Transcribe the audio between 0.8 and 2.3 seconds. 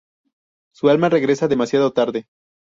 alma regresa demasiado tarde.